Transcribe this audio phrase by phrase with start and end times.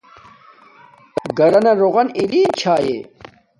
[1.37, 2.87] گھرانا روغن اری شھاݵ